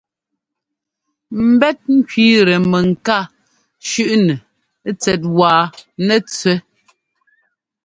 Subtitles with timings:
[1.51, 3.17] Mbɛ́t ŋ́kẅíitɛ mɛŋká
[3.89, 4.35] shʉ́ꞌnɛ
[4.99, 5.51] tsɛt wa
[6.05, 6.57] nɛtsẅɛ́.